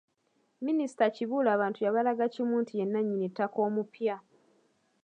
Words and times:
Minisita 0.65 1.05
Kibuule 1.15 1.49
abantu 1.55 1.79
yabalaga 1.85 2.25
kimu 2.33 2.55
nti 2.63 2.73
ye 2.79 2.85
nnannyini 2.85 3.27
ttaka 3.31 3.57
omupya. 3.67 4.15